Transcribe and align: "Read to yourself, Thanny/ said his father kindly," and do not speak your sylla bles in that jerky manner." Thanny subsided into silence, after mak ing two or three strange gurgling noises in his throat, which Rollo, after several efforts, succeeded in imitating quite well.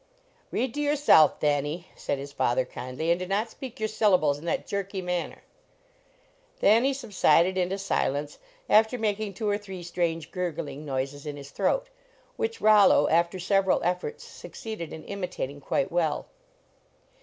"Read 0.49 0.73
to 0.73 0.81
yourself, 0.81 1.39
Thanny/ 1.39 1.85
said 1.95 2.17
his 2.17 2.31
father 2.31 2.65
kindly," 2.65 3.11
and 3.11 3.19
do 3.19 3.27
not 3.27 3.51
speak 3.51 3.79
your 3.79 3.87
sylla 3.87 4.17
bles 4.17 4.39
in 4.39 4.45
that 4.45 4.65
jerky 4.65 4.99
manner." 4.99 5.43
Thanny 6.57 6.91
subsided 6.91 7.55
into 7.55 7.77
silence, 7.77 8.39
after 8.67 8.97
mak 8.97 9.19
ing 9.19 9.35
two 9.35 9.47
or 9.47 9.59
three 9.59 9.83
strange 9.83 10.31
gurgling 10.31 10.85
noises 10.87 11.27
in 11.27 11.37
his 11.37 11.51
throat, 11.51 11.85
which 12.35 12.59
Rollo, 12.59 13.09
after 13.09 13.37
several 13.37 13.79
efforts, 13.83 14.23
succeeded 14.23 14.91
in 14.91 15.03
imitating 15.03 15.61
quite 15.61 15.91
well. 15.91 16.25